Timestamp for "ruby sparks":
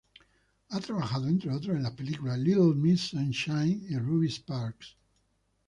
3.99-4.97